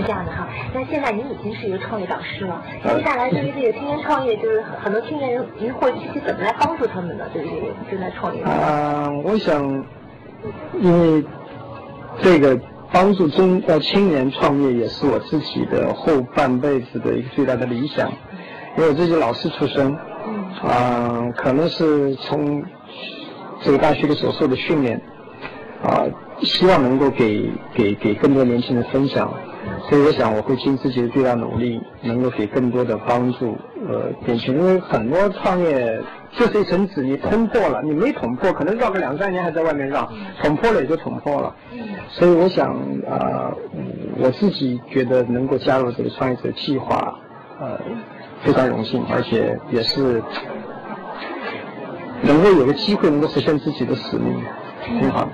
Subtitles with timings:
[0.00, 0.48] 是这样的哈。
[0.74, 7.24] 那现在您已经是一个创业导师了，接下来对于这个青年创业，就是很多青年人，您会具体怎么来帮助他们呢？
[7.32, 8.42] 对于这个正在创业。
[8.42, 9.84] 啊，我想，
[10.80, 11.24] 因为
[12.20, 12.58] 这个
[12.92, 18.10] 帮助中呃青年创业，也是我自己的后半辈子的一个最大的理想。
[18.76, 19.92] 因为我自己老师出身，
[20.62, 22.62] 啊，可能是从
[23.62, 25.02] 这个大学里所受的训练，
[25.82, 26.06] 啊，
[26.40, 29.34] 希望能够给给给更多年轻人分享。
[29.88, 33.56] 所以我想我会尽自己的最大努力，能够给更多的帮助
[33.88, 34.62] 呃年轻人。
[34.62, 36.00] 因为很多创业
[36.32, 40.08] 就是一层纸，你捅破了，你没捅破，可能绕个两三年还在外面绕，
[40.42, 41.54] 捅破了也就捅破了。
[42.08, 42.74] 所以我想
[43.08, 43.52] 啊，
[44.18, 47.18] 我自己觉得能够加入这个创业者计划，
[47.60, 47.80] 呃。
[48.42, 50.22] 非常荣幸，而且也是
[52.22, 54.34] 能够有个机会，能够实现自己的使命，
[54.98, 55.30] 挺好的。